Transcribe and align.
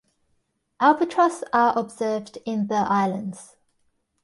Albatross 0.79 1.43
are 1.53 1.77
observed 1.77 2.39
in 2.43 2.65
the 2.69 2.73
islands. 2.75 3.57